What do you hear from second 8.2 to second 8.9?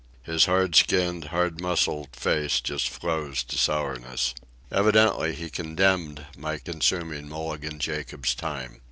time.